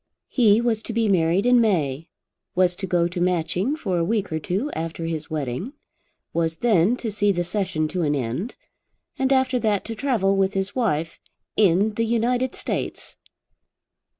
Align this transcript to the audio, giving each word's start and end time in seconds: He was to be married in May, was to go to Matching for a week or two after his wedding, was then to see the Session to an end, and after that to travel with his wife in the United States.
He 0.29 0.61
was 0.61 0.81
to 0.81 0.93
be 0.93 1.07
married 1.07 1.45
in 1.45 1.61
May, 1.61 2.07
was 2.55 2.75
to 2.77 2.87
go 2.87 3.07
to 3.07 3.21
Matching 3.21 3.75
for 3.75 3.99
a 3.99 4.03
week 4.03 4.31
or 4.31 4.39
two 4.39 4.71
after 4.71 5.05
his 5.05 5.29
wedding, 5.29 5.73
was 6.33 6.55
then 6.55 6.95
to 6.97 7.11
see 7.11 7.31
the 7.31 7.43
Session 7.43 7.87
to 7.89 8.01
an 8.01 8.15
end, 8.15 8.55
and 9.19 9.31
after 9.31 9.59
that 9.59 9.85
to 9.85 9.93
travel 9.93 10.35
with 10.35 10.55
his 10.55 10.75
wife 10.75 11.19
in 11.55 11.93
the 11.93 12.03
United 12.05 12.55
States. 12.55 13.15